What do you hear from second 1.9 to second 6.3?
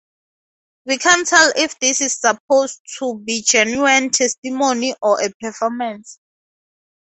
is supposed to be genuine testimony or a performance.